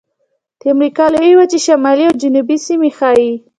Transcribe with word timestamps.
د 0.59 0.61
امریکا 0.75 1.05
لویې 1.13 1.33
وچې 1.39 1.59
شمالي 1.65 2.03
او 2.07 2.19
جنوبي 2.23 2.57
سیمې 2.67 2.89
ښيي. 2.97 3.31